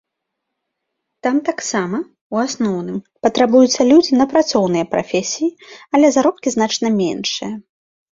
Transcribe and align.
Там 1.25 1.35
таксама, 1.49 1.97
у 2.35 2.39
асноўным, 2.45 2.95
патрабуюцца 3.27 3.81
людзі 3.91 4.13
на 4.21 4.25
працоўныя 4.31 4.85
прафесіі, 4.95 5.49
але 5.99 6.07
заробкі 6.17 6.49
значна 6.57 6.87
меншыя. 6.99 7.53